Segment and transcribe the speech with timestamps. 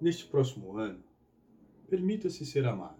[0.00, 1.04] Neste próximo ano,
[1.90, 2.98] permita-se ser amado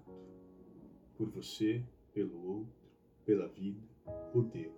[1.16, 2.90] por você, pelo outro,
[3.24, 3.80] pela vida,
[4.30, 4.74] por Deus.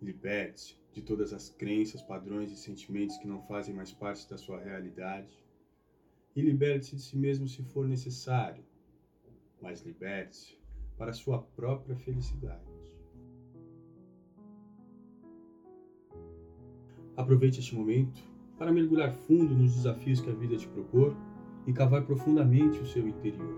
[0.00, 4.58] Liberte-se de todas as crenças, padrões e sentimentos que não fazem mais parte da sua
[4.58, 5.44] realidade.
[6.34, 8.64] E liberte-se de si mesmo se for necessário,
[9.60, 10.58] mas liberte-se
[10.96, 12.64] para a sua própria felicidade.
[17.14, 21.14] Aproveite este momento para mergulhar fundo nos desafios que a vida te propor
[21.66, 23.54] e cavar profundamente o seu interior,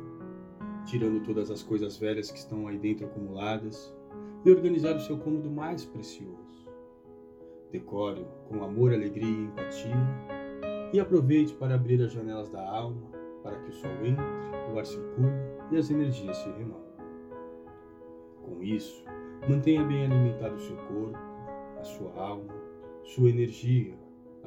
[0.87, 3.95] tirando todas as coisas velhas que estão aí dentro acumuladas
[4.45, 6.69] e organizar o seu cômodo mais precioso.
[7.70, 9.95] Decore-o com amor, alegria e empatia
[10.92, 13.03] e aproveite para abrir as janelas da alma
[13.42, 14.25] para que o sol entre,
[14.73, 15.33] o ar circule
[15.70, 16.89] e as energias se renovem.
[18.42, 19.05] Com isso,
[19.48, 21.19] mantenha bem alimentado o seu corpo,
[21.78, 22.55] a sua alma,
[23.05, 23.95] sua energia,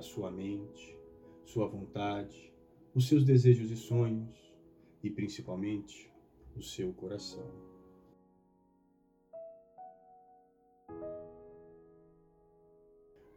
[0.02, 0.98] a sua mente,
[1.46, 2.52] sua vontade,
[2.96, 4.52] os seus desejos e sonhos
[5.04, 6.12] e principalmente
[6.58, 7.48] o seu coração.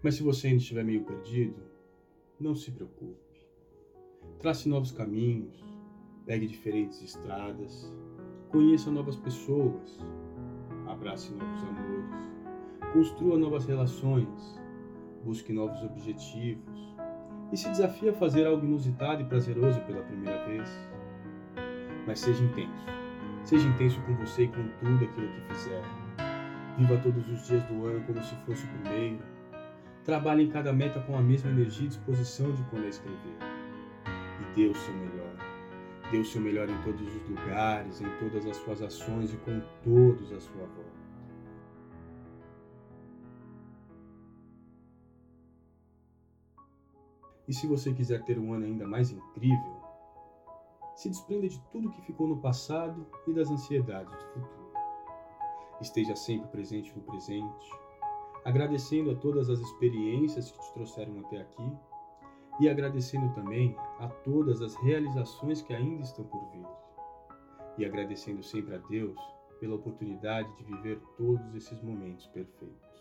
[0.03, 1.63] Mas se você ainda estiver meio perdido,
[2.41, 3.47] não se preocupe.
[4.39, 5.63] Trace novos caminhos,
[6.25, 7.93] pegue diferentes estradas,
[8.51, 9.99] conheça novas pessoas,
[10.87, 14.64] abrace novos amores, construa novas relações,
[15.25, 16.95] busque novos objetivos
[17.53, 20.69] e se desafie a fazer algo inusitado e prazeroso pela primeira vez.
[22.07, 22.87] Mas seja intenso.
[23.45, 25.83] Seja intenso com você e com tudo aquilo que fizer.
[26.79, 29.35] Viva todos os dias do ano como se fosse o primeiro
[30.05, 33.39] Trabalhe em cada meta com a mesma energia e disposição de quando a escrever.
[34.07, 35.35] E dê o seu melhor.
[36.11, 39.63] Dê o seu melhor em todos os lugares, em todas as suas ações e com
[39.83, 41.14] todos à sua volta.
[47.47, 49.83] E se você quiser ter um ano ainda mais incrível,
[50.95, 54.73] se desprenda de tudo que ficou no passado e das ansiedades do futuro.
[55.81, 57.71] Esteja sempre presente no presente
[58.45, 61.73] agradecendo a todas as experiências que te trouxeram até aqui
[62.61, 66.67] e agradecendo também a todas as realizações que ainda estão por vir.
[67.79, 69.19] E agradecendo sempre a Deus
[69.59, 72.94] pela oportunidade de viver todos esses momentos perfeitos.